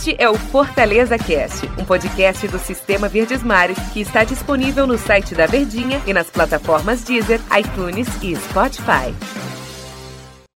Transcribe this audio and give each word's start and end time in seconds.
Este 0.00 0.16
é 0.18 0.30
o 0.30 0.34
Fortaleza 0.34 1.18
Cast, 1.18 1.66
um 1.78 1.84
podcast 1.84 2.48
do 2.48 2.58
Sistema 2.58 3.06
Verdes 3.06 3.42
Mares 3.42 3.78
que 3.92 4.00
está 4.00 4.24
disponível 4.24 4.86
no 4.86 4.96
site 4.96 5.34
da 5.34 5.44
Verdinha 5.44 6.00
e 6.06 6.14
nas 6.14 6.30
plataformas 6.30 7.04
Deezer, 7.04 7.38
iTunes 7.54 8.08
e 8.22 8.34
Spotify. 8.34 9.14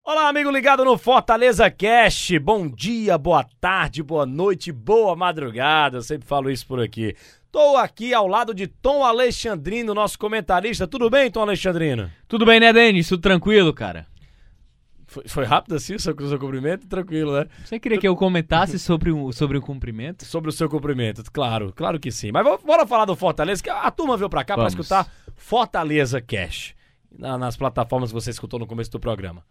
Olá, 0.03 0.29
amigo 0.29 0.49
ligado 0.49 0.83
no 0.83 0.97
Fortaleza 0.97 1.69
Cast. 1.69 2.39
Bom 2.39 2.67
dia, 2.67 3.19
boa 3.19 3.45
tarde, 3.61 4.01
boa 4.01 4.25
noite, 4.25 4.71
boa 4.71 5.15
madrugada. 5.15 5.97
Eu 5.97 6.01
sempre 6.01 6.27
falo 6.27 6.49
isso 6.49 6.65
por 6.65 6.81
aqui. 6.81 7.15
Estou 7.45 7.77
aqui 7.77 8.15
ao 8.15 8.25
lado 8.27 8.51
de 8.51 8.65
Tom 8.65 9.03
Alexandrino, 9.03 9.93
nosso 9.93 10.17
comentarista. 10.17 10.87
Tudo 10.87 11.07
bem, 11.07 11.29
Tom 11.29 11.43
Alexandrino? 11.43 12.09
Tudo 12.27 12.47
bem, 12.47 12.59
né, 12.59 12.73
Denis? 12.73 13.07
Tudo 13.07 13.21
tranquilo, 13.21 13.71
cara? 13.71 14.07
Foi, 15.15 15.23
foi 15.27 15.45
rápido 15.45 15.75
assim 15.75 15.95
o 15.95 15.99
seu, 15.99 16.13
o 16.13 16.27
seu 16.27 16.37
cumprimento? 16.37 16.85
Tranquilo, 16.87 17.33
né? 17.33 17.47
Você 17.63 17.79
queria 17.79 17.97
que 17.97 18.05
eu 18.05 18.17
comentasse 18.17 18.77
sobre 18.77 19.11
o, 19.11 19.31
sobre 19.31 19.57
o 19.57 19.61
cumprimento? 19.61 20.25
Sobre 20.25 20.49
o 20.49 20.51
seu 20.51 20.67
cumprimento, 20.67 21.23
claro, 21.31 21.71
claro 21.73 21.97
que 21.97 22.11
sim. 22.11 22.33
Mas 22.33 22.45
bora 22.61 22.85
falar 22.85 23.05
do 23.05 23.15
Fortaleza, 23.15 23.63
que 23.63 23.69
a 23.69 23.89
turma 23.91 24.17
veio 24.17 24.29
pra 24.29 24.43
cá 24.43 24.55
para 24.55 24.67
escutar 24.67 25.09
Fortaleza 25.37 26.19
Cash. 26.19 26.75
Na, 27.17 27.37
nas 27.37 27.55
plataformas 27.55 28.09
que 28.09 28.13
você 28.13 28.29
escutou 28.29 28.59
no 28.59 28.67
começo 28.67 28.91
do 28.91 28.99
programa. 28.99 29.41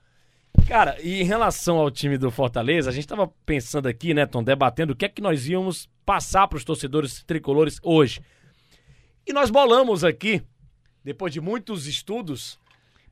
Cara, 0.68 0.98
e 1.00 1.22
em 1.22 1.24
relação 1.24 1.78
ao 1.78 1.90
time 1.90 2.18
do 2.18 2.30
Fortaleza, 2.30 2.90
a 2.90 2.92
gente 2.92 3.08
tava 3.08 3.26
pensando 3.46 3.88
aqui, 3.88 4.12
né, 4.12 4.26
Tom, 4.26 4.44
debatendo 4.44 4.92
o 4.92 4.96
que 4.96 5.06
é 5.06 5.08
que 5.08 5.22
nós 5.22 5.48
íamos 5.48 5.88
passar 6.04 6.46
para 6.46 6.58
os 6.58 6.64
torcedores 6.64 7.24
tricolores 7.24 7.80
hoje. 7.82 8.20
E 9.26 9.32
nós 9.32 9.48
bolamos 9.48 10.04
aqui, 10.04 10.42
depois 11.02 11.32
de 11.32 11.40
muitos 11.40 11.86
estudos, 11.86 12.58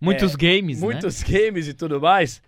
Muitos 0.03 0.35
é, 0.35 0.37
games, 0.37 0.81
né? 0.81 0.85
Muitos 0.85 1.23
né? 1.23 1.29
games 1.29 1.69
e 1.69 1.75
tudo 1.75 2.01
mais. 2.01 2.43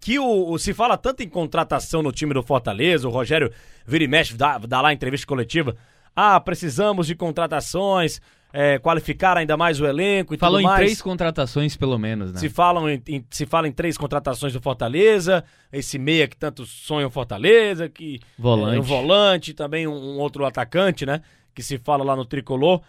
Que 0.00 0.18
o, 0.18 0.50
o, 0.50 0.58
se 0.58 0.74
fala 0.74 0.96
tanto 0.96 1.22
em 1.22 1.28
contratação 1.28 2.02
no 2.02 2.12
time 2.12 2.34
do 2.34 2.42
Fortaleza, 2.42 3.06
o 3.06 3.10
Rogério 3.10 3.52
vira 3.86 4.04
e 4.04 4.08
mexe, 4.08 4.34
dá, 4.34 4.58
dá 4.58 4.80
lá 4.80 4.92
entrevista 4.92 5.26
coletiva. 5.26 5.76
Ah, 6.14 6.38
precisamos 6.40 7.06
de 7.06 7.14
contratações, 7.14 8.20
é, 8.52 8.78
qualificar 8.78 9.36
ainda 9.36 9.56
mais 9.56 9.80
o 9.80 9.86
elenco 9.86 10.34
e 10.34 10.38
Falou 10.38 10.58
tudo 10.58 10.68
mais. 10.68 10.80
em 10.80 10.84
três 10.84 11.02
contratações, 11.02 11.76
pelo 11.76 11.98
menos, 11.98 12.32
né? 12.32 12.40
Se, 12.40 12.48
falam 12.48 12.88
em, 12.88 13.02
em, 13.08 13.24
se 13.30 13.46
fala 13.46 13.68
em 13.68 13.72
três 13.72 13.96
contratações 13.96 14.52
do 14.52 14.60
Fortaleza, 14.60 15.44
esse 15.72 15.98
meia 15.98 16.26
que 16.26 16.36
tanto 16.36 16.64
sonha 16.64 17.06
o 17.06 17.10
Fortaleza, 17.10 17.88
que 17.88 18.20
volante. 18.38 18.76
É, 18.76 18.80
um 18.80 18.82
volante, 18.82 19.54
também 19.54 19.86
um, 19.86 19.92
um, 19.92 20.18
outro 20.18 20.44
atacante, 20.44 21.04
né? 21.04 21.20
Que 21.54 21.62
se 21.62 21.78
fala 21.78 22.02
lá 22.02 22.16
no 22.16 22.24
Tricolor. 22.24 22.82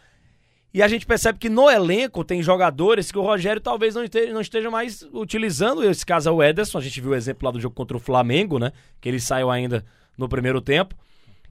E 0.74 0.84
a 0.84 0.88
gente 0.88 1.06
percebe 1.06 1.40
que 1.40 1.50
no 1.50 1.70
elenco 1.70 2.24
tem 2.24 2.44
jogadores 2.44 3.12
que 3.12 3.18
o 3.18 3.24
Rogério 3.24 3.60
talvez 3.60 3.96
não 3.96 4.04
esteja, 4.04 4.32
não 4.32 4.42
esteja 4.42 4.70
mais 4.70 5.02
utilizando. 5.12 5.84
Esse 5.84 6.06
caso 6.06 6.30
é 6.30 6.32
o 6.32 6.44
Ederson. 6.44 6.78
A 6.78 6.82
gente 6.82 7.02
viu 7.02 7.12
o 7.12 7.16
exemplo 7.16 7.46
lá 7.48 7.52
do 7.52 7.60
jogo 7.60 7.76
contra 7.76 7.98
o 7.98 8.00
Flamengo, 8.00 8.60
né? 8.60 8.72
Que 9.02 9.10
ele 9.10 9.20
saiu 9.20 9.50
ainda 9.50 9.84
no 10.16 10.30
primeiro 10.30 10.62
tempo. 10.62 10.96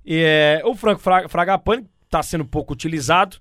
E 0.04 0.22
é, 0.24 0.62
o 0.64 0.74
Franco 0.74 1.00
Fragapane 1.00 1.86
está 2.04 2.22
sendo 2.22 2.44
pouco 2.44 2.72
utilizado. 2.72 3.38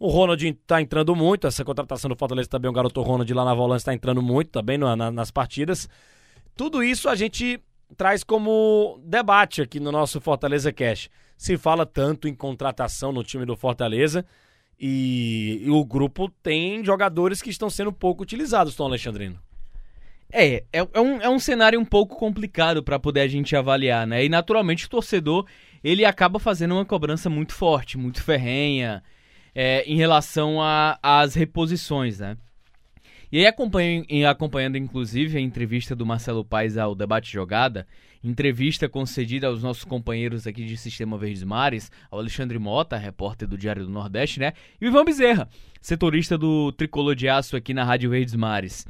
O 0.00 0.08
Ronald 0.08 0.44
está 0.44 0.82
entrando 0.82 1.14
muito. 1.14 1.46
Essa 1.46 1.64
contratação 1.64 2.08
do 2.08 2.16
Fortaleza 2.16 2.48
também, 2.48 2.68
o 2.68 2.74
garoto 2.74 3.00
Ronald 3.00 3.32
lá 3.32 3.44
na 3.44 3.54
volância 3.54 3.82
está 3.82 3.94
entrando 3.94 4.20
muito 4.20 4.50
também 4.50 4.78
na, 4.78 4.96
na, 4.96 5.10
nas 5.12 5.30
partidas. 5.30 5.88
Tudo 6.56 6.82
isso 6.82 7.08
a 7.08 7.14
gente 7.14 7.60
traz 7.96 8.24
como 8.24 9.00
debate 9.04 9.62
aqui 9.62 9.78
no 9.78 9.92
nosso 9.92 10.20
Fortaleza 10.20 10.72
Cash. 10.72 11.08
Se 11.36 11.56
fala 11.56 11.86
tanto 11.86 12.26
em 12.26 12.34
contratação 12.34 13.12
no 13.12 13.22
time 13.22 13.44
do 13.46 13.56
Fortaleza. 13.56 14.26
E, 14.80 15.60
e, 15.62 15.70
o 15.70 15.84
grupo 15.84 16.30
tem 16.42 16.82
jogadores 16.82 17.42
que 17.42 17.50
estão 17.50 17.68
sendo 17.68 17.92
pouco 17.92 18.22
utilizados, 18.22 18.74
Tom 18.74 18.84
Alexandrino. 18.84 19.38
É, 20.32 20.64
é, 20.72 20.88
é, 20.92 21.00
um, 21.00 21.20
é 21.20 21.28
um 21.28 21.38
cenário 21.38 21.78
um 21.78 21.84
pouco 21.84 22.16
complicado 22.16 22.82
para 22.82 22.98
poder 22.98 23.20
a 23.20 23.28
gente 23.28 23.54
avaliar, 23.54 24.06
né? 24.06 24.24
E 24.24 24.28
naturalmente 24.28 24.86
o 24.86 24.88
torcedor 24.88 25.44
ele 25.84 26.04
acaba 26.04 26.38
fazendo 26.38 26.72
uma 26.72 26.84
cobrança 26.84 27.28
muito 27.28 27.52
forte, 27.52 27.98
muito 27.98 28.22
ferrenha 28.22 29.02
é, 29.54 29.82
em 29.84 29.96
relação 29.96 30.58
às 31.02 31.34
reposições, 31.34 32.20
né? 32.20 32.36
E 33.32 33.38
aí 33.38 33.46
acompanho, 33.46 34.04
acompanhando 34.28 34.76
inclusive 34.76 35.38
a 35.38 35.40
entrevista 35.40 35.94
do 35.94 36.04
Marcelo 36.04 36.44
Paes 36.44 36.76
ao 36.76 36.96
Debate 36.96 37.32
Jogada, 37.32 37.86
entrevista 38.24 38.88
concedida 38.88 39.46
aos 39.46 39.62
nossos 39.62 39.84
companheiros 39.84 40.48
aqui 40.48 40.64
de 40.64 40.76
Sistema 40.76 41.16
Verdes 41.16 41.44
Mares, 41.44 41.92
ao 42.10 42.18
Alexandre 42.18 42.58
Mota, 42.58 42.96
repórter 42.96 43.46
do 43.46 43.56
Diário 43.56 43.84
do 43.84 43.90
Nordeste, 43.90 44.40
né? 44.40 44.52
E 44.80 44.84
o 44.84 44.88
Ivan 44.88 45.04
Bezerra, 45.04 45.48
setorista 45.80 46.36
do 46.36 46.72
Tricolor 46.72 47.14
de 47.14 47.28
Aço 47.28 47.56
aqui 47.56 47.72
na 47.72 47.84
Rádio 47.84 48.10
Verdes 48.10 48.34
Mares. 48.34 48.84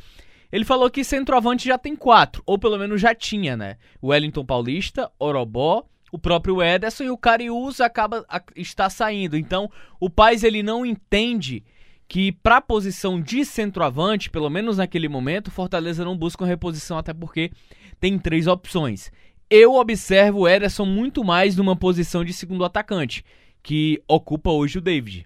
Ele 0.51 0.65
falou 0.65 0.89
que 0.89 1.05
centroavante 1.05 1.69
já 1.69 1.77
tem 1.77 1.95
quatro, 1.95 2.43
ou 2.47 2.59
pelo 2.59 2.79
menos 2.79 2.99
já 2.99 3.15
tinha, 3.15 3.59
né? 3.59 3.77
O 4.01 4.09
Wellington 4.09 4.45
Paulista, 4.47 5.11
Orobó, 5.19 5.85
o 6.11 6.19
próprio 6.19 6.63
Ederson 6.63 7.05
e 7.05 7.11
o 7.11 7.19
Cariús 7.19 7.79
acaba 7.79 8.25
está 8.57 8.89
saindo. 8.89 9.37
Então, 9.37 9.71
o 10.01 10.09
Paz 10.09 10.43
ele 10.43 10.63
não 10.63 10.85
entende 10.87 11.63
que 12.11 12.33
para 12.33 12.57
a 12.57 12.61
posição 12.61 13.21
de 13.21 13.45
centroavante, 13.45 14.31
pelo 14.31 14.51
menos 14.51 14.79
naquele 14.79 15.09
momento, 15.09 15.49
Fortaleza 15.49 16.05
não 16.05 16.19
busca 16.19 16.43
uma 16.43 16.49
reposição 16.49 16.99
até 16.99 17.15
porque 17.15 17.53
tem 18.01 18.19
três 18.19 18.49
opções. 18.49 19.13
Eu 19.49 19.75
observo 19.75 20.41
o 20.41 20.49
Ederson 20.49 20.85
muito 20.85 21.23
mais 21.23 21.55
numa 21.55 21.77
posição 21.77 22.25
de 22.25 22.33
segundo 22.33 22.65
atacante, 22.65 23.25
que 23.63 24.03
ocupa 24.09 24.51
hoje 24.51 24.79
o 24.79 24.81
David. 24.81 25.25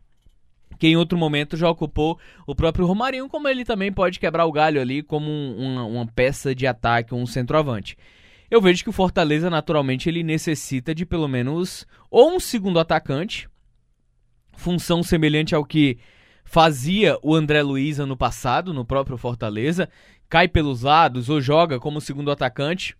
Que 0.78 0.88
em 0.88 0.94
outro 0.94 1.16
momento 1.16 1.56
já 1.56 1.70
ocupou 1.70 2.18
o 2.46 2.54
próprio 2.54 2.84
Romarinho, 2.84 3.30
como 3.30 3.48
ele 3.48 3.64
também 3.64 3.90
pode 3.90 4.20
quebrar 4.20 4.44
o 4.44 4.52
galho 4.52 4.78
ali 4.78 5.02
como 5.02 5.30
um, 5.30 5.56
uma, 5.56 5.84
uma 5.86 6.06
peça 6.06 6.54
de 6.54 6.66
ataque, 6.66 7.14
um 7.14 7.24
centroavante. 7.24 7.96
Eu 8.50 8.60
vejo 8.60 8.84
que 8.84 8.90
o 8.90 8.92
Fortaleza, 8.92 9.48
naturalmente, 9.48 10.10
ele 10.10 10.22
necessita 10.22 10.94
de 10.94 11.06
pelo 11.06 11.28
menos 11.28 11.86
ou 12.10 12.36
um 12.36 12.38
segundo 12.38 12.78
atacante, 12.78 13.48
função 14.52 15.02
semelhante 15.02 15.54
ao 15.54 15.64
que 15.64 15.96
fazia 16.44 17.18
o 17.22 17.34
André 17.34 17.62
Luiz 17.62 17.98
ano 17.98 18.16
passado 18.16 18.72
no 18.72 18.84
próprio 18.84 19.16
Fortaleza, 19.16 19.88
cai 20.28 20.46
pelos 20.46 20.82
lados 20.82 21.28
ou 21.28 21.40
joga 21.40 21.80
como 21.80 22.00
segundo 22.00 22.30
atacante, 22.30 22.96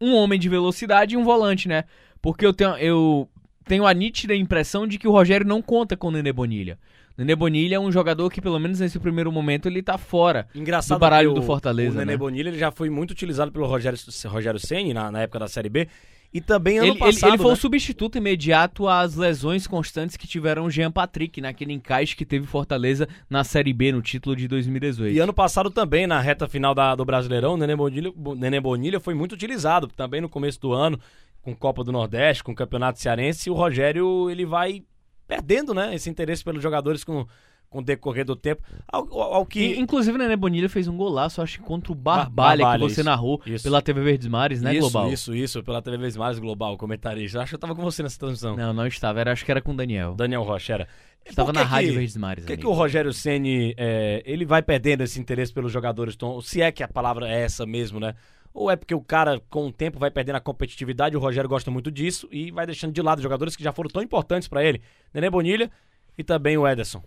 um 0.00 0.14
homem 0.14 0.38
de 0.38 0.48
velocidade 0.48 1.14
e 1.14 1.18
um 1.18 1.24
volante, 1.24 1.68
né? 1.68 1.84
Porque 2.20 2.44
eu 2.44 2.52
tenho, 2.52 2.76
eu 2.76 3.28
tenho 3.64 3.86
a 3.86 3.94
nítida 3.94 4.34
impressão 4.34 4.86
de 4.86 4.98
que 4.98 5.08
o 5.08 5.12
Rogério 5.12 5.46
não 5.46 5.62
conta 5.62 5.96
com 5.96 6.08
o 6.08 6.10
Nenê 6.10 6.32
Bonilha. 6.32 6.78
Nenê 7.16 7.34
Bonilha 7.34 7.76
é 7.76 7.80
um 7.80 7.90
jogador 7.90 8.30
que, 8.30 8.42
pelo 8.42 8.58
menos 8.58 8.80
nesse 8.80 8.98
primeiro 8.98 9.32
momento, 9.32 9.66
ele 9.66 9.82
tá 9.82 9.96
fora 9.96 10.46
Engraçado 10.54 10.98
do 10.98 11.00
baralho 11.00 11.30
o, 11.30 11.34
do 11.34 11.42
Fortaleza. 11.42 11.96
O 11.96 11.98
Nenê 11.98 12.12
né? 12.12 12.16
Bonilha 12.16 12.48
ele 12.48 12.58
já 12.58 12.70
foi 12.70 12.90
muito 12.90 13.12
utilizado 13.12 13.50
pelo 13.50 13.66
Rogério, 13.66 13.98
Rogério 14.26 14.60
Senni 14.60 14.92
na, 14.92 15.10
na 15.10 15.22
época 15.22 15.38
da 15.38 15.48
Série 15.48 15.70
B. 15.70 15.88
E 16.36 16.40
também 16.42 16.76
ano 16.76 16.88
ele, 16.88 16.98
passado. 16.98 17.30
Ele, 17.30 17.30
ele 17.30 17.38
foi 17.38 17.46
né? 17.46 17.52
o 17.54 17.56
substituto 17.56 18.18
imediato 18.18 18.86
às 18.86 19.14
lesões 19.14 19.66
constantes 19.66 20.18
que 20.18 20.28
tiveram 20.28 20.66
o 20.66 20.70
Jean 20.70 20.92
Patrick 20.92 21.40
naquele 21.40 21.72
encaixe 21.72 22.14
que 22.14 22.26
teve 22.26 22.46
Fortaleza 22.46 23.08
na 23.30 23.42
Série 23.42 23.72
B, 23.72 23.90
no 23.90 24.02
título 24.02 24.36
de 24.36 24.46
2018. 24.46 25.16
E 25.16 25.18
ano 25.18 25.32
passado 25.32 25.70
também, 25.70 26.06
na 26.06 26.20
reta 26.20 26.46
final 26.46 26.74
da, 26.74 26.94
do 26.94 27.06
Brasileirão, 27.06 27.54
o 27.54 27.56
Nenê 27.56 27.74
Bonilha, 27.74 28.12
Nenê 28.36 28.60
Bonilha 28.60 29.00
foi 29.00 29.14
muito 29.14 29.32
utilizado. 29.32 29.86
Também 29.86 30.20
no 30.20 30.28
começo 30.28 30.60
do 30.60 30.74
ano, 30.74 31.00
com 31.40 31.56
Copa 31.56 31.82
do 31.82 31.90
Nordeste, 31.90 32.44
com 32.44 32.54
Campeonato 32.54 33.00
Cearense. 33.00 33.48
E 33.48 33.50
o 33.50 33.54
Rogério 33.54 34.28
ele 34.28 34.44
vai 34.44 34.82
perdendo 35.26 35.72
né, 35.72 35.94
esse 35.94 36.10
interesse 36.10 36.44
pelos 36.44 36.62
jogadores 36.62 37.02
com 37.02 37.26
com 37.68 37.78
o 37.78 37.82
decorrer 37.82 38.24
do 38.24 38.36
tempo. 38.36 38.62
Ao, 38.88 39.20
ao 39.20 39.46
que... 39.46 39.60
E, 39.60 39.80
inclusive, 39.80 40.16
o 40.16 40.18
Nenê 40.18 40.36
Bonilha 40.36 40.68
fez 40.68 40.88
um 40.88 40.96
golaço, 40.96 41.42
acho 41.42 41.58
que 41.58 41.64
contra 41.64 41.92
o 41.92 41.94
Barbalha, 41.94 42.64
Barbalha 42.64 42.86
que 42.86 42.94
você 42.94 43.00
isso, 43.00 43.04
narrou 43.04 43.40
isso. 43.46 43.64
pela 43.64 43.82
TV 43.82 44.00
Verdes 44.02 44.28
Mares, 44.28 44.62
né, 44.62 44.72
isso, 44.72 44.80
Global? 44.80 45.12
Isso, 45.12 45.34
isso, 45.34 45.62
pela 45.62 45.82
TV 45.82 45.96
Verdes 45.96 46.16
Mares 46.16 46.38
Global, 46.38 46.76
comentarista. 46.76 47.40
Acho 47.40 47.50
que 47.50 47.54
eu 47.54 47.58
tava 47.58 47.74
com 47.74 47.82
você 47.82 48.02
nessa 48.02 48.18
transmissão. 48.18 48.56
Não, 48.56 48.72
não 48.72 48.86
estava, 48.86 49.20
era, 49.20 49.32
acho 49.32 49.44
que 49.44 49.50
era 49.50 49.60
com 49.60 49.72
o 49.72 49.76
Daniel. 49.76 50.14
Daniel 50.14 50.42
Rocha, 50.42 50.74
era. 50.74 50.88
Estava 51.28 51.52
na 51.52 51.64
Rádio 51.64 51.94
Verdes 51.94 52.16
Mares. 52.16 52.44
Por 52.44 52.52
que, 52.52 52.56
que 52.58 52.66
o 52.66 52.72
Rogério 52.72 53.12
Ceni 53.12 53.74
é, 53.76 54.22
ele 54.24 54.44
vai 54.44 54.62
perdendo 54.62 55.02
esse 55.02 55.18
interesse 55.18 55.52
pelos 55.52 55.72
jogadores? 55.72 56.14
Tom, 56.14 56.40
se 56.40 56.62
é 56.62 56.70
que 56.70 56.84
a 56.84 56.88
palavra 56.88 57.28
é 57.28 57.42
essa 57.42 57.66
mesmo, 57.66 57.98
né? 57.98 58.14
Ou 58.54 58.70
é 58.70 58.76
porque 58.76 58.94
o 58.94 59.02
cara, 59.02 59.38
com 59.50 59.66
o 59.66 59.72
tempo, 59.72 59.98
vai 59.98 60.10
perdendo 60.10 60.36
a 60.36 60.40
competitividade, 60.40 61.14
o 61.16 61.20
Rogério 61.20 61.48
gosta 61.48 61.70
muito 61.70 61.90
disso 61.90 62.26
e 62.32 62.50
vai 62.50 62.64
deixando 62.64 62.92
de 62.92 63.02
lado 63.02 63.20
jogadores 63.20 63.54
que 63.54 63.62
já 63.62 63.70
foram 63.70 63.90
tão 63.90 64.00
importantes 64.00 64.48
para 64.48 64.64
ele. 64.64 64.80
Nenê 65.12 65.28
Bonilha 65.28 65.70
e 66.16 66.24
também 66.24 66.56
o 66.56 66.66
Ederson. 66.66 67.02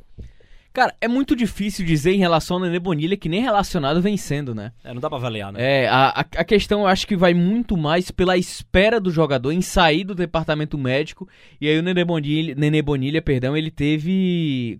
Cara, 0.71 0.95
é 1.01 1.07
muito 1.07 1.35
difícil 1.35 1.83
dizer 1.83 2.13
em 2.13 2.19
relação 2.19 2.57
ao 2.57 2.63
Nenê 2.63 2.79
Bonilha 2.79 3.17
que 3.17 3.27
nem 3.27 3.41
relacionado 3.41 4.01
vem 4.01 4.15
sendo, 4.15 4.53
né? 4.53 4.71
É, 4.83 4.93
não 4.93 5.01
dá 5.01 5.09
pra 5.09 5.17
avaliar, 5.17 5.51
né? 5.51 5.59
É, 5.59 5.87
a, 5.87 6.19
a 6.19 6.43
questão 6.43 6.81
eu 6.81 6.87
acho 6.87 7.07
que 7.07 7.15
vai 7.15 7.33
muito 7.33 7.75
mais 7.75 8.11
pela 8.11 8.37
espera 8.37 8.99
do 8.99 9.09
jogador 9.09 9.51
em 9.51 9.61
sair 9.61 10.03
do 10.03 10.13
departamento 10.13 10.77
médico. 10.77 11.27
E 11.59 11.67
aí 11.67 11.79
o 11.79 11.81
Nenê 11.81 12.05
Bonilha, 12.05 12.53
Nenê 12.55 12.81
Bonilha 12.83 13.21
perdão, 13.21 13.57
ele 13.57 13.71
teve 13.71 14.79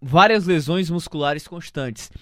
várias 0.00 0.46
lesões 0.46 0.88
musculares 0.88 1.48
constantes. 1.48 2.12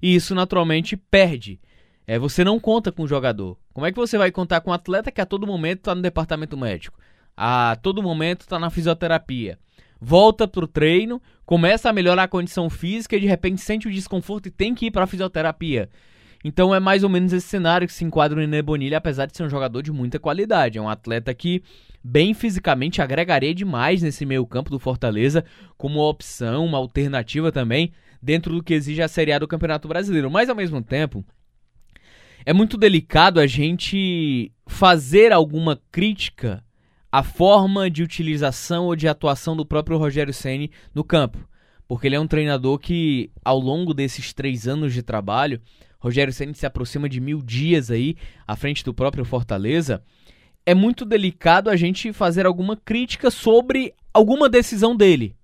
E 0.00 0.14
isso 0.14 0.34
naturalmente 0.34 0.96
perde. 0.96 1.60
É, 2.06 2.18
você 2.18 2.42
não 2.42 2.58
conta 2.58 2.90
com 2.90 3.02
o 3.02 3.08
jogador. 3.08 3.58
Como 3.74 3.84
é 3.84 3.92
que 3.92 3.98
você 3.98 4.16
vai 4.16 4.30
contar 4.30 4.62
com 4.62 4.70
um 4.70 4.74
atleta 4.74 5.10
que 5.10 5.20
a 5.20 5.26
todo 5.26 5.46
momento 5.46 5.80
está 5.80 5.94
no 5.94 6.00
departamento 6.00 6.56
médico? 6.56 6.98
A 7.36 7.76
todo 7.82 8.02
momento 8.02 8.42
está 8.42 8.58
na 8.58 8.70
fisioterapia 8.70 9.58
volta 10.00 10.46
pro 10.46 10.66
treino, 10.66 11.20
começa 11.44 11.88
a 11.88 11.92
melhorar 11.92 12.24
a 12.24 12.28
condição 12.28 12.68
física 12.68 13.16
e 13.16 13.20
de 13.20 13.26
repente 13.26 13.60
sente 13.60 13.88
o 13.88 13.90
desconforto 13.90 14.46
e 14.46 14.50
tem 14.50 14.74
que 14.74 14.86
ir 14.86 14.90
para 14.90 15.06
fisioterapia. 15.06 15.88
Então 16.44 16.74
é 16.74 16.78
mais 16.78 17.02
ou 17.02 17.08
menos 17.08 17.32
esse 17.32 17.48
cenário 17.48 17.86
que 17.86 17.92
se 17.92 18.04
enquadra 18.04 18.36
o 18.36 18.40
Nenê 18.40 18.62
Bonilha, 18.62 18.98
apesar 18.98 19.26
de 19.26 19.36
ser 19.36 19.42
um 19.42 19.48
jogador 19.48 19.82
de 19.82 19.90
muita 19.90 20.18
qualidade. 20.18 20.78
É 20.78 20.80
um 20.80 20.88
atleta 20.88 21.34
que, 21.34 21.62
bem 22.04 22.34
fisicamente, 22.34 23.02
agregaria 23.02 23.54
demais 23.54 24.02
nesse 24.02 24.24
meio 24.24 24.46
campo 24.46 24.70
do 24.70 24.78
Fortaleza, 24.78 25.44
como 25.76 25.98
uma 25.98 26.08
opção, 26.08 26.64
uma 26.64 26.78
alternativa 26.78 27.50
também, 27.50 27.92
dentro 28.22 28.54
do 28.54 28.62
que 28.62 28.74
exige 28.74 29.02
a 29.02 29.08
Série 29.08 29.32
A 29.32 29.38
do 29.38 29.48
Campeonato 29.48 29.88
Brasileiro. 29.88 30.30
Mas, 30.30 30.48
ao 30.48 30.54
mesmo 30.54 30.80
tempo, 30.82 31.24
é 32.44 32.52
muito 32.52 32.76
delicado 32.76 33.40
a 33.40 33.46
gente 33.46 34.52
fazer 34.66 35.32
alguma 35.32 35.80
crítica 35.90 36.62
à 37.10 37.22
forma 37.22 37.90
de 37.90 38.02
utilização 38.02 38.86
ou 38.86 38.96
de 38.96 39.08
atuação 39.08 39.56
do 39.56 39.64
próprio 39.64 39.98
Rogério 39.98 40.34
Ceni 40.34 40.70
no 40.94 41.04
campo. 41.04 41.38
Porque 41.88 42.06
ele 42.06 42.16
é 42.16 42.20
um 42.20 42.26
treinador 42.26 42.78
que, 42.78 43.30
ao 43.44 43.58
longo 43.58 43.94
desses 43.94 44.32
três 44.32 44.66
anos 44.66 44.92
de 44.92 45.02
trabalho, 45.02 45.60
Rogério 45.98 46.32
Ceni 46.32 46.54
se 46.54 46.66
aproxima 46.66 47.08
de 47.08 47.20
mil 47.20 47.40
dias 47.40 47.90
aí 47.90 48.16
à 48.46 48.56
frente 48.56 48.84
do 48.84 48.92
próprio 48.92 49.24
Fortaleza. 49.24 50.02
É 50.64 50.74
muito 50.74 51.04
delicado 51.04 51.70
a 51.70 51.76
gente 51.76 52.12
fazer 52.12 52.44
alguma 52.44 52.76
crítica 52.76 53.30
sobre 53.30 53.94
alguma 54.12 54.48
decisão 54.48 54.96
dele. 54.96 55.36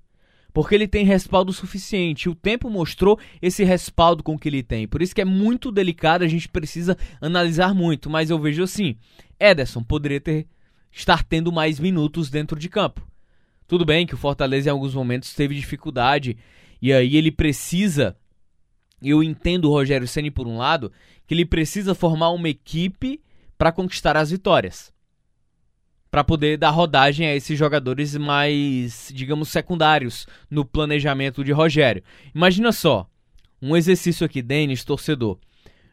Porque 0.53 0.75
ele 0.75 0.87
tem 0.87 1.05
respaldo 1.05 1.53
suficiente. 1.53 2.29
O 2.29 2.35
tempo 2.35 2.69
mostrou 2.69 3.19
esse 3.41 3.65
respaldo 3.65 4.23
com 4.23 4.39
que 4.39 4.49
ele 4.49 4.63
tem. 4.63 4.87
Por 4.87 5.01
isso 5.01 5.15
que 5.15 5.21
é 5.21 5.25
muito 5.25 5.73
delicado, 5.73 6.25
a 6.25 6.29
gente 6.29 6.49
precisa 6.49 6.97
analisar 7.21 7.75
muito. 7.75 8.11
Mas 8.11 8.29
eu 8.29 8.39
vejo 8.39 8.63
assim: 8.63 8.97
Ederson 9.41 9.83
poderia 9.83 10.21
ter 10.21 10.47
estar 10.93 11.25
tendo 11.25 11.51
mais 11.51 11.81
minutos 11.81 12.31
dentro 12.31 12.59
de 12.59 12.69
campo. 12.69 13.07
Tudo 13.67 13.85
bem 13.85 14.07
que 14.07 14.15
o 14.15 14.19
Fortaleza 14.19 14.69
em 14.69 14.73
alguns 14.73 14.95
momentos 14.95 15.35
teve 15.35 15.55
dificuldade. 15.55 16.37
E 16.81 16.93
aí 16.93 17.17
ele 17.17 17.33
precisa 17.33 18.17
eu 19.03 19.23
entendo 19.23 19.67
o 19.67 19.73
Rogério 19.73 20.07
Ceni 20.07 20.31
por 20.31 20.47
um 20.47 20.57
lado, 20.57 20.93
que 21.27 21.35
ele 21.35 21.45
precisa 21.45 21.95
formar 21.95 22.31
uma 22.31 22.49
equipe 22.49 23.21
para 23.59 23.73
conquistar 23.73 24.17
as 24.17 24.31
vitórias. 24.31 24.93
Para 26.11 26.23
poder 26.23 26.59
dar 26.59 26.71
rodagem 26.71 27.27
a 27.27 27.35
esses 27.35 27.59
jogadores 27.59 28.17
mais, 28.17 29.11
digamos, 29.15 29.49
secundários 29.49 30.27
no 30.51 30.65
planejamento 30.65 31.43
de 31.43 31.53
Rogério. 31.53 32.03
Imagina 32.35 32.71
só, 32.71 33.09
um 33.61 33.77
exercício 33.77 34.25
aqui, 34.25 34.43
Denis, 34.43 34.85
torcedor. 34.85 35.39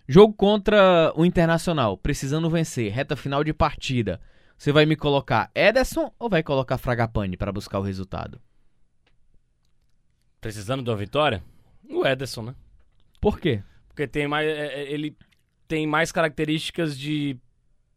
Jogo 0.08 0.34
contra 0.34 1.14
o 1.16 1.24
Internacional, 1.24 1.98
precisando 1.98 2.50
vencer, 2.50 2.92
reta 2.92 3.16
final 3.16 3.44
de 3.44 3.54
partida. 3.54 4.20
Você 4.60 4.74
vai 4.74 4.86
me 4.86 4.98
colocar 4.98 5.50
Ederson 5.56 6.12
ou 6.20 6.30
vai 6.30 6.44
colocar 6.44 6.78
Fragapane 6.78 7.38
para 7.38 7.50
buscar 7.50 7.80
o 7.80 7.82
resultado? 7.82 8.42
Precisando 10.42 10.84
de 10.84 10.90
uma 10.90 10.98
vitória? 10.98 11.42
O 11.90 12.06
Ederson, 12.06 12.42
né? 12.42 12.56
Por 13.22 13.40
quê? 13.40 13.64
Porque 13.88 14.06
tem 14.06 14.28
mais, 14.28 14.46
é, 14.46 14.82
é, 14.82 14.92
ele 14.92 15.16
tem 15.66 15.88
mais 15.88 16.12
características 16.12 17.00
de 17.00 17.38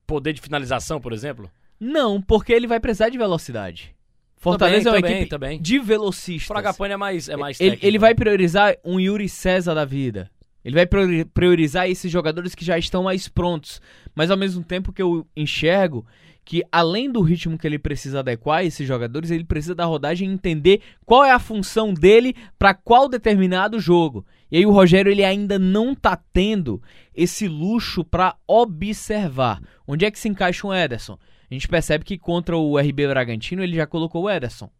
poder 0.06 0.32
de 0.32 0.41
finalização, 0.41 1.00
por 1.00 1.12
exemplo? 1.12 1.50
Não, 1.81 2.23
porque 2.23 2.53
ele 2.53 2.69
vai 2.69 2.79
precisar 2.79 3.08
de 3.08 3.19
velocidade. 3.19 3.93
Fortaleza 4.37 4.85
também, 4.85 4.93
é 4.93 4.94
uma 4.94 5.00
também, 5.03 5.17
equipe 5.17 5.31
também. 5.31 5.61
de 5.61 5.79
velocistas. 5.81 6.47
Fragapane 6.47 6.94
é 6.94 6.97
mais, 6.97 7.29
é 7.29 7.37
mais 7.37 7.61
ele, 7.61 7.70
técnico. 7.70 7.87
ele 7.87 7.99
vai 7.99 8.15
priorizar 8.15 8.76
um 8.85 9.00
Yuri 9.00 9.29
César 9.29 9.75
da 9.75 9.85
vida. 9.85 10.31
Ele 10.65 10.76
vai 10.76 10.87
priori- 10.87 11.25
priorizar 11.25 11.91
esses 11.91 12.11
jogadores 12.11 12.55
que 12.55 12.65
já 12.65 12.79
estão 12.79 13.03
mais 13.03 13.26
prontos. 13.26 13.81
Mas 14.15 14.31
ao 14.31 14.37
mesmo 14.37 14.62
tempo 14.62 14.93
que 14.93 15.03
eu 15.03 15.26
enxergo 15.37 16.06
que 16.44 16.62
além 16.73 17.11
do 17.11 17.23
ritmo 17.23 17.56
que 17.56 17.67
ele 17.67 17.79
precisa 17.79 18.21
adequar 18.21 18.65
esses 18.65 18.87
jogadores, 18.87 19.31
ele 19.31 19.44
precisa 19.44 19.75
da 19.75 19.85
rodagem 19.85 20.31
entender 20.31 20.81
qual 21.06 21.25
é 21.25 21.31
a 21.31 21.39
função 21.39 21.94
dele 21.94 22.35
para 22.59 22.75
qual 22.75 23.09
determinado 23.09 23.79
jogo. 23.79 24.27
E 24.50 24.59
aí 24.59 24.67
o 24.67 24.73
Rogério 24.73 25.11
ele 25.11 25.25
ainda 25.25 25.59
não 25.59 25.94
tá 25.94 26.17
tendo 26.33 26.83
esse 27.15 27.49
luxo 27.49 28.05
para 28.05 28.37
observar. 28.47 29.62
Onde 29.87 30.05
é 30.05 30.11
que 30.11 30.19
se 30.19 30.29
encaixa 30.29 30.67
o 30.67 30.75
Ederson? 30.75 31.19
A 31.50 31.55
gente 31.55 31.69
percebe 31.69 32.05
que 32.05 32.19
contra 32.19 32.56
o 32.56 32.79
RB 32.79 33.06
Bragantino 33.06 33.62
ele 33.62 33.77
já 33.77 33.87
colocou 33.87 34.25
o 34.25 34.31
Ederson. 34.31 34.71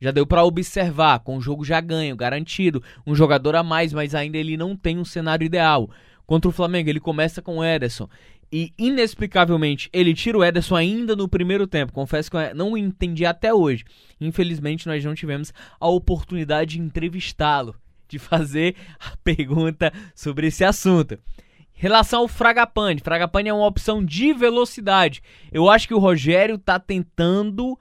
Já 0.00 0.10
deu 0.10 0.26
para 0.26 0.44
observar, 0.44 1.20
com 1.20 1.36
o 1.36 1.40
jogo 1.40 1.64
já 1.64 1.80
ganho, 1.80 2.16
garantido, 2.16 2.82
um 3.06 3.14
jogador 3.14 3.54
a 3.54 3.62
mais, 3.62 3.92
mas 3.92 4.14
ainda 4.14 4.38
ele 4.38 4.56
não 4.56 4.74
tem 4.74 4.96
um 4.96 5.04
cenário 5.04 5.44
ideal. 5.44 5.90
Contra 6.26 6.48
o 6.48 6.52
Flamengo, 6.52 6.88
ele 6.88 7.00
começa 7.00 7.42
com 7.42 7.58
o 7.58 7.64
Ederson. 7.64 8.08
E 8.52 8.72
inexplicavelmente, 8.76 9.88
ele 9.92 10.12
tira 10.12 10.36
o 10.36 10.44
Ederson 10.44 10.74
ainda 10.74 11.14
no 11.14 11.28
primeiro 11.28 11.66
tempo. 11.66 11.92
Confesso 11.92 12.30
que 12.30 12.36
eu 12.36 12.54
não 12.54 12.76
entendi 12.76 13.24
até 13.24 13.54
hoje. 13.54 13.84
Infelizmente, 14.20 14.88
nós 14.88 15.04
não 15.04 15.14
tivemos 15.14 15.52
a 15.78 15.88
oportunidade 15.88 16.72
de 16.72 16.80
entrevistá-lo, 16.80 17.76
de 18.08 18.18
fazer 18.18 18.74
a 18.98 19.16
pergunta 19.22 19.92
sobre 20.14 20.48
esse 20.48 20.64
assunto. 20.64 21.14
Em 21.14 21.80
relação 21.80 22.22
ao 22.22 22.28
Fragapane, 22.28 23.00
Fragapane 23.00 23.48
é 23.48 23.54
uma 23.54 23.66
opção 23.66 24.04
de 24.04 24.32
velocidade. 24.32 25.22
Eu 25.52 25.70
acho 25.70 25.86
que 25.86 25.94
o 25.94 25.98
Rogério 25.98 26.56
está 26.56 26.78
tentando 26.78 27.78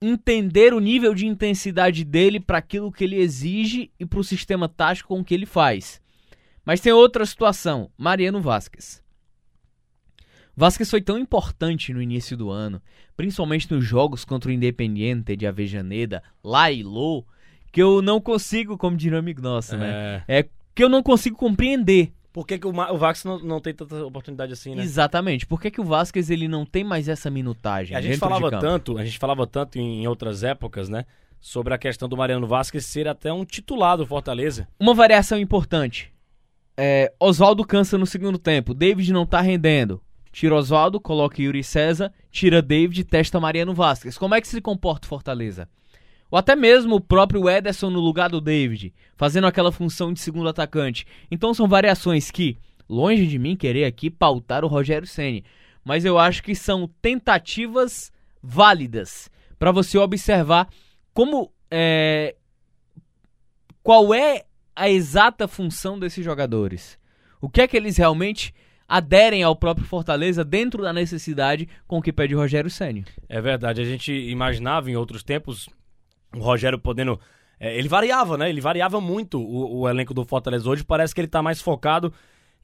entender 0.00 0.74
o 0.74 0.80
nível 0.80 1.14
de 1.14 1.26
intensidade 1.26 2.02
dele 2.04 2.40
para 2.40 2.58
aquilo 2.58 2.90
que 2.90 3.04
ele 3.04 3.16
exige 3.16 3.90
e 4.00 4.06
para 4.06 4.18
o 4.18 4.24
sistema 4.24 4.68
tático 4.68 5.14
com 5.14 5.22
que 5.22 5.34
ele 5.34 5.46
faz. 5.46 6.00
Mas 6.64 6.80
tem 6.80 6.92
outra 6.92 7.24
situação, 7.26 7.90
Mariano 7.96 8.40
Vasquez. 8.40 9.02
Vasquez 10.56 10.90
foi 10.90 11.00
tão 11.00 11.18
importante 11.18 11.92
no 11.92 12.02
início 12.02 12.36
do 12.36 12.50
ano, 12.50 12.80
principalmente 13.16 13.72
nos 13.72 13.84
jogos 13.84 14.24
contra 14.24 14.50
o 14.50 14.52
Independiente 14.52 15.34
de 15.36 15.46
Avejaneda, 15.46 16.22
lá 16.44 16.70
e 16.70 16.82
Lô, 16.82 17.24
que 17.70 17.82
eu 17.82 18.02
não 18.02 18.20
consigo, 18.20 18.76
como 18.76 18.96
amigo 19.16 19.40
nosso, 19.40 19.76
né? 19.76 20.22
É. 20.28 20.40
É 20.40 20.48
que 20.74 20.84
eu 20.84 20.88
não 20.88 21.02
consigo 21.02 21.36
compreender. 21.36 22.12
Por 22.32 22.46
que, 22.46 22.58
que 22.58 22.66
o, 22.66 22.72
Ma- 22.72 22.90
o 22.90 22.96
Vax 22.96 23.24
não, 23.24 23.38
não 23.38 23.60
tem 23.60 23.74
tanta 23.74 24.04
oportunidade 24.06 24.52
assim, 24.54 24.74
né? 24.74 24.82
Exatamente. 24.82 25.46
Por 25.46 25.60
que, 25.60 25.70
que 25.70 25.80
o 25.80 25.84
Vasquez 25.84 26.30
ele 26.30 26.48
não 26.48 26.64
tem 26.64 26.82
mais 26.82 27.08
essa 27.08 27.30
minutagem? 27.30 27.94
A 27.94 28.00
gente 28.00 28.12
dentro 28.12 28.26
de 28.26 28.34
falava 28.40 28.58
tanto, 28.58 28.98
a 28.98 29.04
gente 29.04 29.18
falava 29.18 29.46
tanto 29.46 29.78
em, 29.78 30.02
em 30.02 30.06
outras 30.06 30.42
épocas, 30.42 30.88
né? 30.88 31.04
Sobre 31.38 31.74
a 31.74 31.78
questão 31.78 32.08
do 32.08 32.16
Mariano 32.16 32.46
Vasquez 32.46 32.86
ser 32.86 33.06
até 33.06 33.30
um 33.32 33.44
titular 33.44 33.98
do 33.98 34.06
Fortaleza. 34.06 34.66
Uma 34.80 34.94
variação 34.94 35.38
importante. 35.38 36.10
É, 36.74 37.12
Oswaldo 37.20 37.64
cansa 37.66 37.98
no 37.98 38.06
segundo 38.06 38.38
tempo. 38.38 38.72
David 38.72 39.12
não 39.12 39.26
tá 39.26 39.40
rendendo. 39.42 40.00
Tira 40.32 40.56
Oswaldo, 40.56 40.98
coloca 40.98 41.42
Yuri 41.42 41.62
César, 41.62 42.12
tira 42.30 42.62
David, 42.62 43.04
testa 43.04 43.38
Mariano 43.38 43.74
Vasquez. 43.74 44.16
Como 44.16 44.34
é 44.34 44.40
que 44.40 44.48
se 44.48 44.60
comporta 44.62 45.06
o 45.06 45.08
Fortaleza? 45.08 45.68
Ou 46.30 46.38
até 46.38 46.56
mesmo 46.56 46.96
o 46.96 47.00
próprio 47.00 47.48
Ederson 47.48 47.90
no 47.90 48.00
lugar 48.00 48.30
do 48.30 48.40
David, 48.40 48.94
fazendo 49.14 49.46
aquela 49.46 49.70
função 49.70 50.10
de 50.10 50.18
segundo 50.18 50.48
atacante. 50.48 51.06
Então 51.30 51.52
são 51.52 51.68
variações 51.68 52.30
que, 52.30 52.56
longe 52.88 53.26
de 53.26 53.38
mim 53.38 53.54
querer 53.54 53.84
aqui 53.84 54.08
pautar 54.08 54.64
o 54.64 54.68
Rogério 54.68 55.06
Ceni, 55.06 55.44
mas 55.84 56.06
eu 56.06 56.18
acho 56.18 56.42
que 56.42 56.54
são 56.54 56.88
tentativas 57.02 58.10
válidas 58.42 59.30
para 59.58 59.70
você 59.70 59.98
observar 59.98 60.68
como 61.12 61.52
é, 61.70 62.34
qual 63.82 64.14
é 64.14 64.44
a 64.74 64.88
exata 64.88 65.46
função 65.46 65.98
desses 65.98 66.24
jogadores. 66.24 66.98
O 67.42 67.48
que 67.50 67.60
é 67.60 67.68
que 67.68 67.76
eles 67.76 67.98
realmente 67.98 68.54
aderem 68.92 69.42
ao 69.42 69.56
próprio 69.56 69.86
Fortaleza 69.86 70.44
dentro 70.44 70.82
da 70.82 70.92
necessidade 70.92 71.66
com 71.88 72.02
que 72.02 72.12
pede 72.12 72.34
Rogério 72.34 72.68
Ceni. 72.68 73.06
É 73.26 73.40
verdade, 73.40 73.80
a 73.80 73.84
gente 73.86 74.12
imaginava 74.12 74.90
em 74.90 74.96
outros 74.96 75.22
tempos 75.22 75.66
o 76.36 76.40
Rogério 76.40 76.78
podendo. 76.78 77.18
é, 77.58 77.74
ele 77.74 77.88
variava, 77.88 78.36
né? 78.36 78.50
Ele 78.50 78.60
variava 78.60 79.00
muito 79.00 79.40
o, 79.40 79.80
o 79.80 79.88
elenco 79.88 80.12
do 80.12 80.26
Fortaleza. 80.26 80.68
Hoje 80.68 80.84
parece 80.84 81.14
que 81.14 81.22
ele 81.22 81.28
tá 81.28 81.42
mais 81.42 81.58
focado 81.58 82.12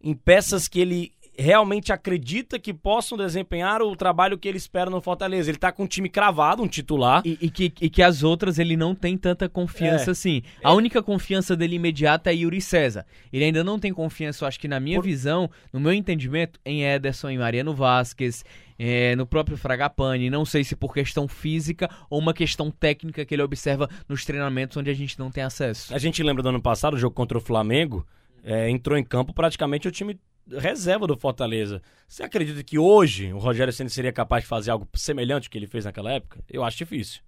em 0.02 0.12
peças 0.12 0.68
que 0.68 0.78
ele 0.78 1.12
realmente 1.38 1.92
acredita 1.92 2.58
que 2.58 2.74
possam 2.74 3.16
desempenhar 3.16 3.80
o 3.80 3.94
trabalho 3.94 4.36
que 4.36 4.48
ele 4.48 4.58
espera 4.58 4.90
no 4.90 5.00
Fortaleza. 5.00 5.48
Ele 5.50 5.56
tá 5.58 5.70
com 5.70 5.84
um 5.84 5.86
time 5.86 6.08
cravado, 6.08 6.62
um 6.62 6.66
titular. 6.68 7.22
E, 7.24 7.38
e 7.40 7.48
que, 7.50 7.72
e 7.80 7.88
que 7.88 8.02
as 8.02 8.22
outras 8.24 8.58
ele 8.58 8.76
não 8.76 8.94
tem 8.94 9.16
tanta 9.16 9.48
confiança 9.48 10.10
É. 10.10 10.12
assim. 10.12 10.42
A 10.64 10.72
única 10.74 11.02
confiança 11.02 11.56
dele 11.56 11.76
imediata 11.76 12.30
é 12.30 12.34
Yuri 12.34 12.60
César. 12.60 13.06
Ele 13.32 13.44
ainda 13.44 13.62
não 13.62 13.78
tem 13.78 13.92
confiança, 13.92 14.44
eu 14.44 14.48
acho 14.48 14.58
que 14.58 14.66
na 14.66 14.80
minha 14.80 14.98
Por- 14.98 15.04
visão, 15.04 15.48
no 15.72 15.78
meu 15.78 15.92
entendimento, 15.92 16.58
em 16.64 16.82
Ederson, 16.84 17.30
em 17.30 17.38
Mariano 17.38 17.72
Vasquez, 17.72 18.44
é, 18.76 19.14
no 19.14 19.24
próprio 19.26 19.56
Fragapane. 19.56 20.30
Não 20.30 20.44
sei 20.44 20.64
se 20.64 20.74
por 20.74 20.92
questão 20.92 21.28
física 21.28 21.88
ou 22.10 22.18
uma 22.18 22.34
questão 22.34 22.70
técnica 22.70 23.24
que 23.24 23.34
ele 23.34 23.42
observa 23.42 23.88
nos 24.08 24.24
treinamentos 24.24 24.76
onde 24.76 24.90
a 24.90 24.94
gente 24.94 25.18
não 25.18 25.30
tem 25.30 25.44
acesso. 25.44 25.94
A 25.94 25.98
gente 25.98 26.20
lembra 26.22 26.42
do 26.42 26.48
ano 26.48 26.60
passado, 26.60 26.94
o 26.94 26.98
jogo 26.98 27.14
contra 27.14 27.38
o 27.38 27.40
Flamengo, 27.40 28.04
é, 28.42 28.68
entrou 28.70 28.98
em 28.98 29.04
campo 29.04 29.32
praticamente 29.32 29.86
o 29.86 29.90
time 29.90 30.18
reserva 30.56 31.06
do 31.06 31.16
Fortaleza. 31.16 31.82
Você 32.06 32.22
acredita 32.22 32.62
que 32.62 32.78
hoje 32.78 33.32
o 33.32 33.38
Rogério 33.38 33.72
Ceni 33.72 33.90
seria 33.90 34.12
capaz 34.12 34.44
de 34.44 34.48
fazer 34.48 34.70
algo 34.70 34.88
semelhante 34.94 35.46
ao 35.46 35.50
que 35.50 35.58
ele 35.58 35.66
fez 35.66 35.84
naquela 35.84 36.12
época? 36.12 36.42
Eu 36.48 36.64
acho 36.64 36.78
difícil. 36.78 37.20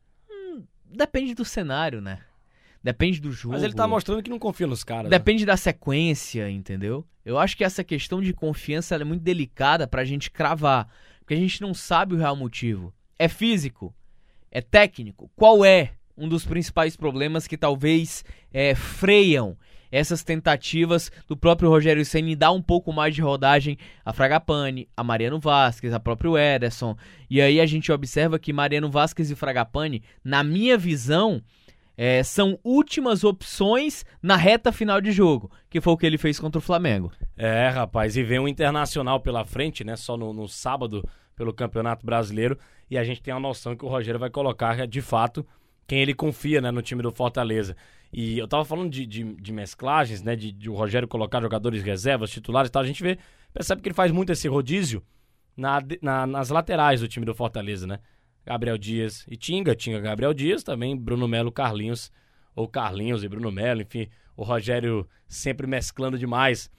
Depende 0.85 1.35
do 1.35 1.45
cenário, 1.45 2.01
né? 2.01 2.21
Depende 2.83 3.21
do 3.21 3.31
jogo. 3.31 3.55
Mas 3.55 3.63
ele 3.63 3.75
tá 3.75 3.87
mostrando 3.87 4.23
que 4.23 4.31
não 4.31 4.39
confia 4.39 4.67
nos 4.67 4.83
caras. 4.83 5.05
né? 5.05 5.11
Depende 5.19 5.45
da 5.45 5.57
sequência, 5.57 6.51
entendeu? 6.51 7.07
Eu 7.25 7.39
acho 7.39 7.57
que 7.57 7.63
essa 7.63 7.85
questão 7.85 8.21
de 8.23 8.33
confiança 8.33 8.95
é 8.97 9.05
muito 9.05 9.23
delicada 9.23 9.87
pra 9.87 10.05
gente 10.05 10.31
cravar. 10.31 10.89
Porque 11.21 11.35
a 11.35 11.37
gente 11.37 11.61
não 11.61 11.75
sabe 11.75 12.15
o 12.15 12.19
real 12.19 12.35
motivo. 12.35 12.93
É 13.19 13.29
físico? 13.29 13.95
É 14.51 14.61
técnico? 14.61 15.31
Qual 15.37 15.65
é 15.65 15.93
um 16.17 16.29
dos 16.29 16.45
principais 16.45 16.97
problemas 16.97 17.47
que 17.47 17.57
talvez 17.57 18.25
é, 18.53 18.75
freiam 18.75 19.57
essas 19.91 20.23
tentativas 20.23 21.11
do 21.27 21.37
próprio 21.37 21.69
Rogério 21.69 22.05
Ceni 22.05 22.37
dar 22.37 22.53
um 22.53 22.63
pouco 22.63 22.93
mais 22.93 23.15
de 23.15 23.23
rodagem 23.23 23.77
a 24.05 24.13
Fragapane, 24.13 24.89
a 24.97 25.03
Mariano 25.03 25.39
Vasquez, 25.39 25.93
a 25.93 26.01
próprio 26.01 26.37
Ederson. 26.39 26.97
E 27.29 27.41
aí 27.41 27.61
a 27.61 27.67
gente 27.67 27.91
observa 27.91 28.39
que 28.39 28.53
Mariano 28.53 28.91
Vasquez 28.91 29.31
e 29.31 29.37
Fragapane, 29.37 30.03
na 30.25 30.43
minha 30.45 30.77
visão, 30.79 31.43
é, 31.97 32.23
são 32.23 32.59
últimas 32.65 33.25
opções 33.25 34.07
na 34.23 34.37
reta 34.37 34.73
final 34.73 35.01
de 35.01 35.13
jogo, 35.13 35.51
que 35.69 35.81
foi 35.81 35.93
o 35.93 35.97
que 35.97 36.07
ele 36.07 36.17
fez 36.17 36.41
contra 36.41 36.59
o 36.59 36.63
Flamengo. 36.63 37.13
É, 37.37 37.69
rapaz, 37.69 38.17
e 38.17 38.23
vem 38.23 38.39
um 38.39 38.49
internacional 38.49 39.21
pela 39.21 39.45
frente, 39.45 39.85
né? 39.85 39.97
Só 39.97 40.17
no, 40.17 40.33
no 40.33 40.49
sábado 40.49 41.07
pelo 41.37 41.53
Campeonato 41.53 42.07
Brasileiro. 42.07 42.59
E 42.91 42.97
a 42.97 43.05
gente 43.05 43.23
tem 43.23 43.33
a 43.33 43.39
noção 43.39 43.77
que 43.77 43.85
o 43.85 43.89
Rogério 43.89 44.19
vai 44.19 44.31
colocar, 44.31 44.87
de 44.87 45.01
fato, 45.01 45.47
quem 45.87 46.01
ele 46.01 46.15
confia 46.15 46.61
né, 46.61 46.71
no 46.71 46.83
time 46.83 47.03
do 47.03 47.13
Fortaleza. 47.13 47.77
E 48.13 48.39
eu 48.39 48.49
tava 48.49 48.65
falando 48.65 48.91
de, 48.91 49.07
de, 49.07 49.23
de 49.35 49.53
mesclagens, 49.53 50.23
né? 50.23 50.35
De, 50.35 50.51
de, 50.51 50.69
o 50.69 50.75
Rogério 50.75 51.07
colocar 51.07 51.41
jogadores 51.41 51.83
reservas, 51.83 52.31
titulares 52.31 52.69
e 52.69 52.73
tal. 52.73 52.83
A 52.83 52.87
gente 52.87 53.03
vê, 53.03 53.19
percebe 53.53 53.83
que 53.83 53.89
ele 53.89 53.95
faz 53.95 54.11
muito 54.11 54.33
esse 54.33 54.49
rodízio 54.49 55.03
na, 55.57 55.79
na, 56.03 56.27
nas 56.27 56.49
laterais 56.49 57.01
do 57.01 57.09
time 57.09 57.25
do 57.25 57.35
Fortaleza, 57.35 57.87
né? 57.87 58.01
Gabriel 58.45 58.79
Dias 58.79 59.25
e 59.29 59.37
Tinga, 59.37 59.75
Tinga 59.75 60.01
Gabriel 60.01 60.35
Dias, 60.35 60.65
também 60.65 60.97
Bruno 60.97 61.29
Melo, 61.29 61.53
Carlinhos, 61.53 62.11
ou 62.55 62.67
Carlinhos 62.67 63.23
e 63.23 63.29
Bruno 63.29 63.53
Melo, 63.53 63.83
enfim, 63.83 64.09
o 64.37 64.43
Rogério 64.43 65.09
sempre 65.29 65.67
mesclando 65.67 66.19
demais 66.19 66.71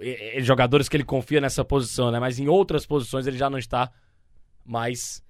e, 0.00 0.38
e, 0.38 0.42
jogadores 0.42 0.88
que 0.88 0.96
ele 0.96 1.04
confia 1.04 1.40
nessa 1.40 1.64
posição, 1.64 2.10
né? 2.10 2.18
Mas 2.20 2.38
em 2.38 2.48
outras 2.48 2.86
posições 2.86 3.26
ele 3.26 3.38
já 3.38 3.48
não 3.48 3.58
está 3.58 3.90
mais 4.64 5.22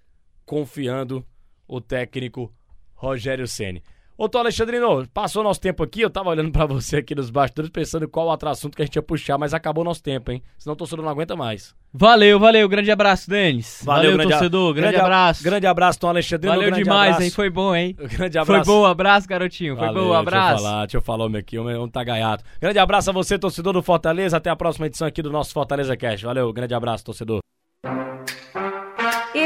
confiando 0.44 1.26
o 1.68 1.80
técnico 1.80 2.52
Rogério 2.94 3.46
Ceni. 3.46 3.82
Ô, 4.18 4.30
Tô 4.30 4.38
Alexandrino, 4.38 5.06
passou 5.12 5.42
nosso 5.42 5.60
tempo 5.60 5.82
aqui, 5.82 6.00
eu 6.00 6.08
tava 6.08 6.30
olhando 6.30 6.50
para 6.50 6.64
você 6.64 6.96
aqui 6.96 7.14
nos 7.14 7.28
bastidores, 7.28 7.70
pensando 7.70 8.08
qual 8.08 8.26
outro 8.28 8.48
assunto 8.48 8.74
que 8.74 8.80
a 8.80 8.84
gente 8.86 8.96
ia 8.96 9.02
puxar, 9.02 9.36
mas 9.36 9.52
acabou 9.52 9.84
nosso 9.84 10.02
tempo, 10.02 10.32
hein? 10.32 10.42
Senão 10.56 10.72
o 10.72 10.76
torcedor 10.76 11.04
não 11.04 11.12
aguenta 11.12 11.36
mais. 11.36 11.74
Valeu, 11.92 12.40
valeu, 12.40 12.66
grande 12.66 12.90
abraço, 12.90 13.28
Denis. 13.28 13.82
Valeu, 13.84 14.12
valeu 14.12 14.16
grande 14.16 14.32
torcedor, 14.32 14.72
grande, 14.72 14.88
grande 14.92 15.04
abraço. 15.04 15.44
Grande 15.44 15.66
abraço, 15.66 15.98
Tom 15.98 16.08
Alexandrino. 16.08 16.56
Valeu 16.56 16.70
demais, 16.70 17.08
abraço. 17.08 17.22
hein? 17.24 17.30
Foi 17.30 17.50
bom, 17.50 17.76
hein? 17.76 17.94
Grande 18.16 18.38
abraço. 18.38 18.64
Foi 18.64 18.74
bom, 18.74 18.86
abraço, 18.86 19.28
garotinho. 19.28 19.76
Foi 19.76 19.86
valeu, 19.86 20.04
bom, 20.04 20.12
abraço. 20.14 20.46
Deixa 20.46 20.56
eu 20.56 20.62
falar, 20.64 20.80
deixa 20.86 20.96
eu 20.96 21.02
falar, 21.02 21.24
homem 21.26 21.40
aqui, 21.40 21.58
homem 21.58 21.88
tá 21.90 22.02
gaiato. 22.02 22.42
Grande 22.58 22.78
abraço 22.78 23.10
a 23.10 23.12
você, 23.12 23.38
torcedor 23.38 23.74
do 23.74 23.82
Fortaleza, 23.82 24.38
até 24.38 24.48
a 24.48 24.56
próxima 24.56 24.86
edição 24.86 25.06
aqui 25.06 25.20
do 25.20 25.30
nosso 25.30 25.52
Fortaleza 25.52 25.94
Cast. 25.94 26.24
Valeu, 26.24 26.50
grande 26.54 26.72
abraço, 26.74 27.04
torcedor. 27.04 27.40